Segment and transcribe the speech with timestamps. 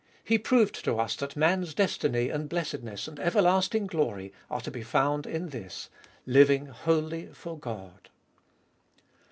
[0.23, 4.71] He proved to us that man's destiny and blessedness and ever lasting glory are to
[4.71, 5.91] be found in this:
[6.25, 8.09] Living wholly for God.